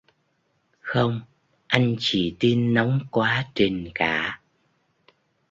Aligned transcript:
Không 0.79 1.21
Anh 1.67 1.95
chỉ 1.99 2.35
tin 2.39 2.73
nóng 2.73 2.99
quá 3.11 3.47
trình 3.55 3.87
cả 3.95 4.41